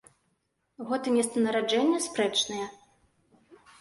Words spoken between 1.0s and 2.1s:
і месца нараджэння